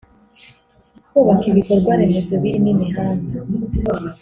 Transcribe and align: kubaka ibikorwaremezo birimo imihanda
kubaka 1.11 1.43
ibikorwaremezo 1.51 2.33
birimo 2.41 2.69
imihanda 2.75 3.37